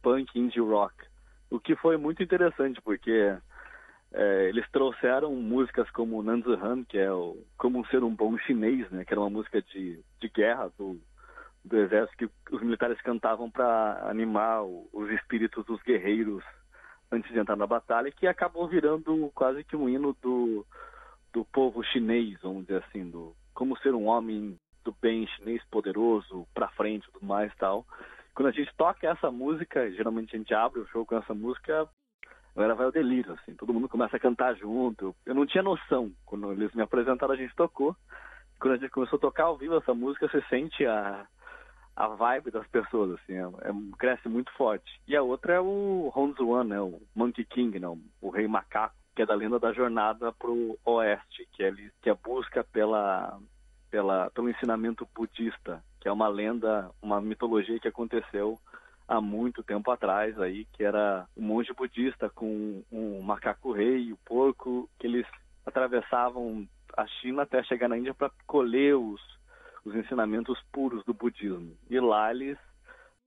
punk, 0.02 0.38
indie 0.38 0.61
rock. 0.61 1.10
O 1.50 1.59
que 1.59 1.75
foi 1.75 1.97
muito 1.97 2.23
interessante, 2.23 2.80
porque 2.80 3.37
é, 4.12 4.49
eles 4.49 4.69
trouxeram 4.71 5.35
músicas 5.35 5.90
como 5.90 6.23
Nanzuhan, 6.23 6.85
que 6.85 6.97
é 6.97 7.12
o 7.12 7.37
Como 7.59 7.87
Ser 7.87 8.04
um 8.04 8.14
Bom 8.14 8.38
Chinês, 8.38 8.88
né, 8.90 9.04
que 9.04 9.12
era 9.12 9.21
uma 9.21 9.30
música 9.30 9.61
de, 9.61 10.00
de 10.21 10.28
guerra 10.28 10.71
do, 10.78 11.00
do 11.64 11.76
exército 11.76 12.30
que 12.47 12.54
os 12.54 12.62
militares 12.62 13.00
cantavam 13.02 13.50
para 13.50 14.09
animar 14.09 14.62
os 14.64 15.11
espíritos 15.11 15.64
dos 15.64 15.83
guerreiros 15.83 16.45
antes 17.11 17.30
de 17.33 17.38
entrar 17.38 17.57
na 17.57 17.66
batalha, 17.66 18.12
que 18.12 18.26
acabou 18.28 18.69
virando 18.69 19.30
quase 19.35 19.64
que 19.64 19.75
um 19.75 19.88
hino 19.88 20.16
do, 20.23 20.64
do 21.33 21.45
povo 21.47 21.83
chinês, 21.83 22.38
vamos 22.42 22.62
dizer 22.66 22.85
assim, 22.85 23.11
do 23.11 23.35
como 23.52 23.76
ser 23.78 23.92
um 23.95 24.07
homem 24.07 24.57
do 24.85 24.95
bem 25.02 25.26
chinês 25.26 25.62
poderoso, 25.71 26.47
para 26.54 26.69
frente, 26.69 27.11
tudo 27.12 27.26
mais 27.26 27.52
tal 27.57 27.85
quando 28.34 28.49
a 28.49 28.52
gente 28.52 28.75
toca 28.76 29.08
essa 29.08 29.30
música, 29.30 29.90
geralmente 29.92 30.34
a 30.34 30.38
gente 30.38 30.54
abre 30.54 30.80
o 30.80 30.87
show 30.88 31.04
com 31.04 31.16
essa 31.16 31.34
música, 31.34 31.88
agora 32.54 32.75
vai 32.75 32.87
ao 32.87 32.92
delírio, 32.92 33.32
assim, 33.34 33.54
todo 33.54 33.72
mundo 33.72 33.88
começa 33.88 34.16
a 34.16 34.20
cantar 34.20 34.54
junto. 34.56 35.14
Eu 35.26 35.34
não 35.34 35.46
tinha 35.46 35.62
noção, 35.62 36.12
quando 36.25 36.52
eles 36.52 36.72
me 36.75 36.82
apresentaram, 36.82 37.34
a 37.34 37.37
gente 37.37 37.54
tocou. 37.54 37.96
Quando 38.58 38.75
a 38.75 38.76
gente 38.76 38.90
começou 38.90 39.16
a 39.16 39.20
tocar 39.20 39.44
ao 39.44 39.56
vivo 39.56 39.76
essa 39.76 39.94
música, 39.94 40.28
você 40.28 40.42
sente 40.49 40.84
a, 40.84 41.26
a 41.96 42.08
vibe 42.08 42.50
das 42.50 42.66
pessoas, 42.68 43.18
assim, 43.18 43.34
é, 43.34 43.42
é, 43.42 43.96
cresce 43.99 44.28
muito 44.28 44.52
forte. 44.52 45.00
E 45.08 45.16
a 45.16 45.22
outra 45.22 45.54
é 45.54 45.60
o 45.60 46.12
Honzuan, 46.14 46.64
né, 46.64 46.80
o 46.80 47.00
Monkey 47.14 47.44
King, 47.44 47.78
né, 47.78 47.88
o 48.20 48.30
rei 48.30 48.46
macaco, 48.46 48.94
que 49.14 49.22
é 49.22 49.26
da 49.26 49.34
lenda 49.34 49.58
da 49.58 49.72
jornada 49.72 50.32
pro 50.32 50.78
oeste, 50.84 51.49
que 51.52 51.64
é, 51.64 51.72
que 52.00 52.08
é 52.08 52.12
a 52.12 52.14
busca 52.14 52.62
pela, 52.64 53.38
pela, 53.90 54.30
pelo 54.30 54.49
ensinamento 54.49 55.08
budista 55.14 55.82
que 56.00 56.09
é 56.09 56.12
uma 56.12 56.28
lenda, 56.28 56.90
uma 57.02 57.21
mitologia 57.21 57.78
que 57.78 57.88
aconteceu 57.88 58.59
há 59.07 59.21
muito 59.21 59.62
tempo 59.62 59.90
atrás 59.90 60.40
aí, 60.40 60.64
que 60.73 60.85
era 60.85 61.26
um 61.37 61.42
monge 61.42 61.73
budista 61.73 62.30
com 62.30 62.83
um 62.90 63.21
macaco 63.21 63.73
rei 63.73 64.12
o 64.12 64.16
porco, 64.25 64.88
que 64.99 65.07
eles 65.07 65.26
atravessavam 65.66 66.66
a 66.97 67.07
China 67.07 67.42
até 67.42 67.62
chegar 67.64 67.88
na 67.88 67.99
Índia 67.99 68.14
para 68.14 68.30
colher 68.47 68.97
os, 68.97 69.21
os 69.85 69.95
ensinamentos 69.95 70.59
puros 70.73 71.04
do 71.04 71.12
budismo. 71.12 71.76
E 71.88 71.99
lá 71.99 72.30
eles 72.30 72.57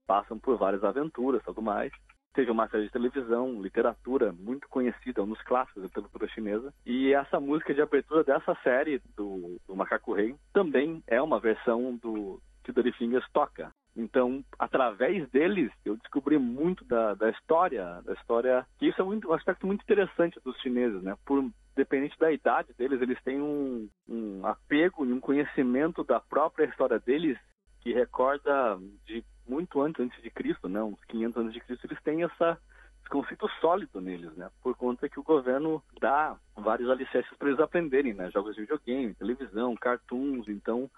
passam 0.07 0.39
por 0.39 0.57
várias 0.57 0.83
aventuras 0.83 1.43
tudo 1.43 1.61
mais. 1.61 1.91
Teve 2.33 2.49
uma 2.49 2.67
série 2.67 2.85
de 2.85 2.91
televisão, 2.91 3.61
literatura 3.61 4.31
muito 4.31 4.67
conhecida, 4.67 5.21
um 5.21 5.27
dos 5.27 5.41
clássicos 5.43 5.83
da 5.83 5.87
literatura 5.87 6.27
chinesa. 6.29 6.73
E 6.85 7.13
essa 7.13 7.39
música 7.39 7.73
de 7.73 7.81
abertura 7.81 8.23
dessa 8.23 8.55
série 8.63 8.99
do, 9.15 9.59
do 9.67 9.75
Macaco 9.75 10.13
Rei 10.13 10.35
também 10.51 11.03
é 11.05 11.21
uma 11.21 11.39
versão 11.39 11.95
do, 11.97 12.41
que 12.63 12.91
Fingers 12.93 13.25
toca. 13.31 13.73
Então, 13.95 14.43
através 14.57 15.29
deles, 15.29 15.71
eu 15.85 15.95
descobri 15.97 16.37
muito 16.37 16.83
da, 16.85 17.13
da 17.13 17.29
história, 17.29 18.01
da 18.03 18.13
história, 18.13 18.65
que 18.79 18.87
isso 18.87 18.99
é 18.99 19.05
muito, 19.05 19.29
um 19.29 19.33
aspecto 19.33 19.67
muito 19.67 19.83
interessante 19.83 20.39
dos 20.43 20.59
chineses, 20.61 21.03
né? 21.03 21.15
Por 21.25 21.47
dependente 21.75 22.17
da 22.17 22.31
idade 22.31 22.73
deles, 22.73 23.01
eles 23.01 23.21
têm 23.23 23.41
um, 23.41 23.87
um 24.07 24.45
apego 24.45 25.05
e 25.05 25.13
um 25.13 25.19
conhecimento 25.19 26.03
da 26.03 26.19
própria 26.19 26.65
história 26.65 26.99
deles 26.99 27.37
que 27.81 27.93
recorda 27.93 28.79
de 29.05 29.23
muito 29.47 29.81
antes, 29.81 29.99
antes 29.99 30.21
de 30.23 30.29
Cristo, 30.29 30.67
né? 30.67 30.81
Uns 30.81 31.03
500 31.05 31.37
anos 31.37 31.53
de 31.53 31.59
Cristo, 31.59 31.85
eles 31.85 32.01
têm 32.01 32.23
essa 32.23 32.57
esse 33.03 33.09
conceito 33.09 33.49
sólido 33.59 33.99
neles, 33.99 34.33
né? 34.37 34.49
Por 34.61 34.75
conta 34.75 35.09
que 35.09 35.19
o 35.19 35.23
governo 35.23 35.83
dá 35.99 36.37
vários 36.55 36.89
alicerces 36.89 37.35
para 37.37 37.49
eles 37.49 37.59
aprenderem, 37.59 38.13
né? 38.13 38.31
Jogos 38.31 38.55
de 38.55 38.61
videogame, 38.61 39.13
televisão, 39.13 39.75
cartoons, 39.75 40.47
então 40.47 40.89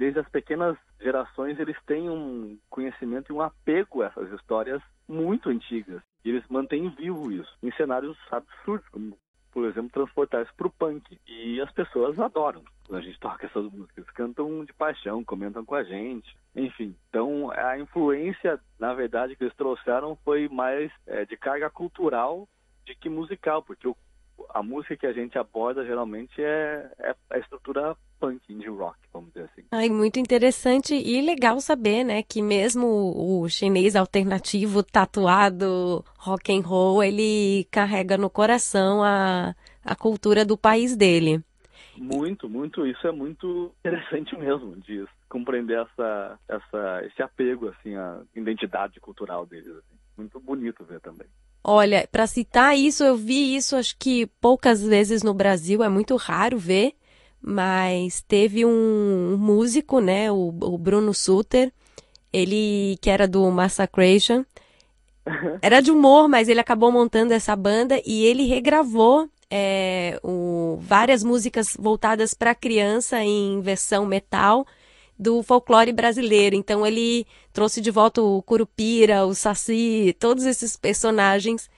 desde 0.00 0.18
as 0.18 0.28
pequenas 0.30 0.78
gerações, 0.98 1.60
eles 1.60 1.76
têm 1.84 2.08
um 2.08 2.58
conhecimento 2.70 3.30
e 3.30 3.34
um 3.34 3.42
apego 3.42 4.00
a 4.00 4.06
essas 4.06 4.32
histórias 4.32 4.80
muito 5.06 5.50
antigas. 5.50 6.00
E 6.24 6.30
eles 6.30 6.42
mantêm 6.48 6.88
vivo 6.88 7.30
isso, 7.30 7.54
em 7.62 7.70
cenários 7.72 8.16
absurdos, 8.30 8.88
como, 8.88 9.18
por 9.52 9.66
exemplo, 9.66 9.90
transportar 9.90 10.42
isso 10.42 10.54
para 10.56 10.68
o 10.68 10.70
punk. 10.70 11.20
E 11.28 11.60
as 11.60 11.70
pessoas 11.72 12.18
adoram 12.18 12.64
quando 12.86 12.98
a 12.98 13.02
gente 13.02 13.20
toca 13.20 13.44
essas 13.44 13.70
músicas. 13.70 14.08
Cantam 14.12 14.64
de 14.64 14.72
paixão, 14.72 15.22
comentam 15.22 15.66
com 15.66 15.74
a 15.74 15.84
gente. 15.84 16.34
Enfim, 16.56 16.96
então 17.10 17.50
a 17.50 17.78
influência, 17.78 18.58
na 18.78 18.94
verdade, 18.94 19.36
que 19.36 19.44
eles 19.44 19.54
trouxeram 19.54 20.16
foi 20.24 20.48
mais 20.48 20.90
é, 21.06 21.26
de 21.26 21.36
carga 21.36 21.68
cultural 21.68 22.48
de 22.86 22.94
que 22.94 23.10
musical, 23.10 23.62
porque 23.62 23.86
o, 23.86 23.94
a 24.48 24.62
música 24.62 24.96
que 24.96 25.06
a 25.06 25.12
gente 25.12 25.38
aborda 25.38 25.84
geralmente 25.84 26.42
é, 26.42 26.90
é 26.98 27.14
a 27.30 27.38
estrutura 27.38 27.96
punk, 28.18 28.40
indie 28.48 28.68
rock, 28.68 28.98
vamos 29.12 29.32
dizer 29.32 29.44
assim. 29.52 29.64
Ai, 29.70 29.88
muito 29.88 30.18
interessante 30.18 30.94
e 30.94 31.20
legal 31.20 31.60
saber, 31.60 32.04
né, 32.04 32.22
que 32.22 32.42
mesmo 32.42 32.86
o 32.86 33.48
chinês 33.48 33.96
alternativo 33.96 34.82
tatuado 34.82 36.04
rock 36.18 36.52
and 36.52 36.62
roll, 36.62 37.02
ele 37.02 37.66
carrega 37.70 38.16
no 38.18 38.28
coração 38.28 39.02
a, 39.02 39.54
a 39.84 39.96
cultura 39.96 40.44
do 40.44 40.56
país 40.56 40.96
dele. 40.96 41.42
Muito, 41.96 42.48
muito, 42.48 42.86
isso 42.86 43.06
é 43.06 43.12
muito 43.12 43.72
interessante 43.80 44.36
mesmo 44.36 44.76
de 44.76 45.06
compreender 45.28 45.78
essa, 45.78 46.38
essa, 46.48 47.02
esse 47.04 47.22
apego 47.22 47.68
assim 47.68 47.94
à 47.94 48.22
identidade 48.34 48.98
cultural 49.00 49.46
deles. 49.46 49.68
Assim. 49.68 50.00
Muito 50.20 50.38
bonito 50.38 50.84
ver 50.84 51.00
também. 51.00 51.26
Olha, 51.64 52.08
para 52.10 52.26
citar 52.26 52.76
isso, 52.76 53.02
eu 53.02 53.16
vi 53.16 53.56
isso 53.56 53.76
acho 53.76 53.96
que 53.98 54.26
poucas 54.40 54.82
vezes 54.82 55.22
no 55.22 55.34
Brasil, 55.34 55.82
é 55.82 55.88
muito 55.88 56.16
raro 56.16 56.58
ver, 56.58 56.94
mas 57.40 58.22
teve 58.22 58.64
um, 58.64 59.32
um 59.34 59.36
músico, 59.36 60.00
né, 60.00 60.30
o, 60.30 60.48
o, 60.48 60.78
Bruno 60.78 61.12
Suter, 61.12 61.72
ele 62.32 62.96
que 63.00 63.10
era 63.10 63.26
do 63.26 63.50
Massacration, 63.50 64.44
era 65.60 65.80
de 65.80 65.90
humor, 65.90 66.28
mas 66.28 66.48
ele 66.48 66.60
acabou 66.60 66.92
montando 66.92 67.34
essa 67.34 67.54
banda 67.56 68.00
e 68.06 68.24
ele 68.24 68.46
regravou 68.46 69.28
é, 69.50 70.18
o, 70.22 70.78
várias 70.80 71.22
músicas 71.22 71.76
voltadas 71.78 72.32
para 72.32 72.54
criança 72.54 73.22
em 73.22 73.60
versão 73.60 74.06
metal 74.06 74.66
do 75.20 75.42
folclore 75.42 75.92
brasileiro. 75.92 76.56
Então 76.56 76.86
ele 76.86 77.26
trouxe 77.52 77.80
de 77.82 77.90
volta 77.90 78.22
o 78.22 78.42
Curupira, 78.42 79.26
o 79.26 79.34
Saci, 79.34 80.16
todos 80.18 80.46
esses 80.46 80.76
personagens 80.76 81.68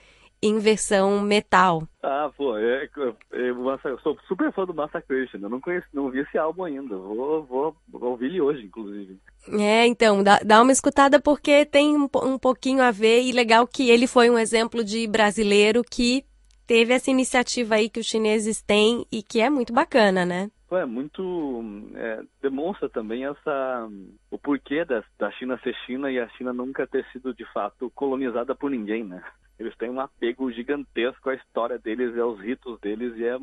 em 0.41 0.59
versão 0.59 1.21
metal. 1.21 1.87
Ah, 2.03 2.31
pô, 2.37 2.57
é, 2.57 2.85
é, 2.85 3.51
eu 3.51 3.99
sou 4.03 4.17
super 4.27 4.53
fã 4.53 4.65
do 4.65 4.75
Massacration. 4.75 5.39
Eu 5.41 5.49
não 5.49 5.61
conheço, 5.61 5.87
não 5.93 6.11
vi 6.11 6.21
esse 6.21 6.37
álbum 6.37 6.65
ainda. 6.65 6.97
Vou, 6.97 7.45
vou, 7.45 7.77
vou 7.89 8.11
ouvir 8.11 8.27
ele 8.27 8.41
hoje, 8.41 8.65
inclusive. 8.65 9.19
É, 9.53 9.87
então, 9.87 10.23
dá, 10.23 10.41
dá 10.45 10.61
uma 10.61 10.73
escutada 10.73 11.21
porque 11.21 11.65
tem 11.65 11.97
um, 11.97 12.09
um 12.25 12.39
pouquinho 12.39 12.83
a 12.83 12.91
ver 12.91 13.23
e 13.23 13.31
legal 13.31 13.67
que 13.69 13.89
ele 13.89 14.09
foi 14.09 14.31
um 14.31 14.39
exemplo 14.39 14.83
de 14.83 15.07
brasileiro 15.07 15.83
que 15.89 16.25
teve 16.67 16.93
essa 16.93 17.11
iniciativa 17.11 17.77
aí 17.77 17.89
que 17.89 18.01
os 18.01 18.07
chineses 18.07 18.63
têm 18.63 19.07
e 19.13 19.23
que 19.23 19.41
é 19.41 19.49
muito 19.49 19.73
bacana, 19.73 20.27
né? 20.27 20.51
É 20.77 20.87
muito 20.87 21.63
é, 21.95 22.23
demonstra 22.41 22.89
também 22.89 23.27
essa 23.27 23.89
o 24.31 24.39
porquê 24.39 24.85
da, 24.85 25.03
da 25.19 25.31
China 25.33 25.59
ser 25.63 25.75
China 25.87 26.11
e 26.11 26.19
a 26.19 26.29
China 26.31 26.53
nunca 26.53 26.87
ter 26.87 27.05
sido 27.13 27.35
de 27.35 27.45
fato 27.53 27.91
colonizada 27.91 28.55
por 28.55 28.71
ninguém, 28.71 29.05
né? 29.05 29.23
Eles 29.59 29.77
têm 29.77 29.91
um 29.91 30.01
apego 30.01 30.51
gigantesco 30.51 31.31
à 31.31 31.35
história 31.35 31.79
deles 31.79 32.15
e 32.15 32.21
aos 32.21 32.41
ritos 32.41 32.81
deles 32.81 33.15
e 33.17 33.25
é, 33.25 33.37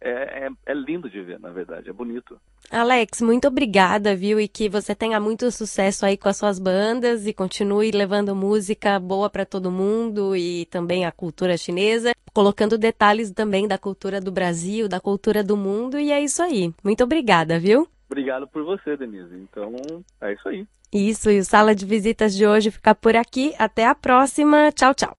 é, 0.00 0.46
é, 0.46 0.50
é 0.66 0.74
lindo 0.74 1.10
de 1.10 1.20
ver, 1.20 1.38
na 1.38 1.50
verdade, 1.50 1.90
é 1.90 1.92
bonito. 1.92 2.40
Alex, 2.70 3.20
muito 3.20 3.46
obrigada, 3.48 4.16
viu? 4.16 4.40
E 4.40 4.48
que 4.48 4.68
você 4.68 4.94
tenha 4.94 5.20
muito 5.20 5.50
sucesso 5.50 6.06
aí 6.06 6.16
com 6.16 6.28
as 6.28 6.36
suas 6.36 6.58
bandas 6.58 7.26
e 7.26 7.32
continue 7.32 7.90
levando 7.90 8.34
música 8.34 8.98
boa 8.98 9.28
para 9.28 9.44
todo 9.44 9.70
mundo 9.70 10.34
e 10.34 10.66
também 10.66 11.04
a 11.04 11.12
cultura 11.12 11.56
chinesa, 11.56 12.12
colocando 12.32 12.78
detalhes 12.78 13.30
também 13.30 13.68
da 13.68 13.78
cultura 13.78 14.20
do 14.20 14.32
Brasil, 14.32 14.88
da 14.88 15.00
cultura 15.00 15.42
do 15.42 15.56
mundo 15.56 15.98
e 15.98 16.10
é 16.10 16.22
isso 16.22 16.42
aí. 16.42 16.72
Muito 16.82 17.04
obrigada, 17.04 17.58
viu? 17.58 17.88
Obrigado 18.08 18.46
por 18.46 18.64
você, 18.64 18.96
Denise. 18.96 19.34
Então, 19.34 19.74
é 20.20 20.32
isso 20.32 20.48
aí. 20.48 20.66
Isso, 20.92 21.30
e 21.30 21.40
o 21.40 21.44
Sala 21.44 21.74
de 21.74 21.84
Visitas 21.84 22.34
de 22.34 22.46
hoje 22.46 22.70
fica 22.70 22.94
por 22.94 23.16
aqui. 23.16 23.54
Até 23.58 23.84
a 23.86 23.94
próxima. 23.94 24.70
Tchau, 24.72 24.94
tchau. 24.94 25.14